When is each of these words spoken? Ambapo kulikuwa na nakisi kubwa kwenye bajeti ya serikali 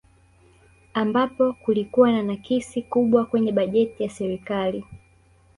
Ambapo 0.93 1.53
kulikuwa 1.53 2.11
na 2.11 2.23
nakisi 2.23 2.81
kubwa 2.81 3.25
kwenye 3.25 3.51
bajeti 3.51 4.03
ya 4.03 4.09
serikali 4.09 4.83